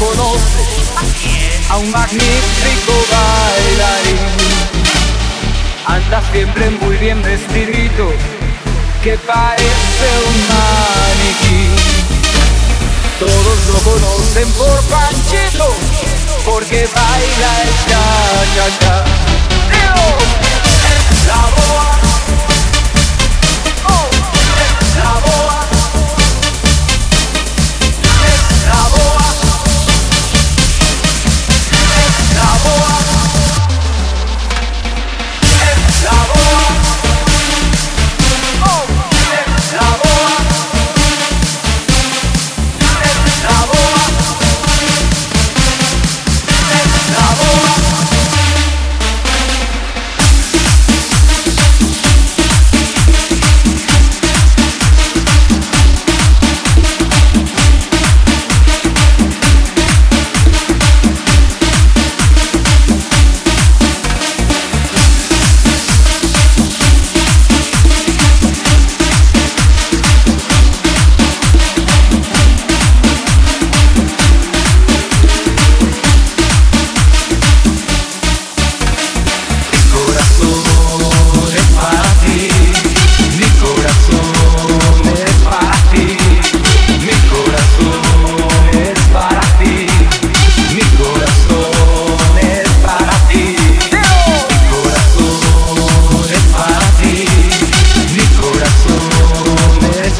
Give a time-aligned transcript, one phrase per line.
[0.00, 0.64] conoce
[1.68, 4.18] a un magnífico bailarín.
[5.86, 8.12] Anda siempre muy bien vestidito,
[9.02, 11.68] que parece un maniquí.
[13.18, 15.74] Todos lo conocen por Panchito,
[16.44, 18.04] porque baila el cha
[18.54, 19.04] cha cha.
[19.04, 19.29] La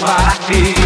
[0.00, 0.79] Marte.